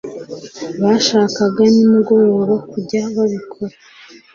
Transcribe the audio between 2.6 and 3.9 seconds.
kujya babikora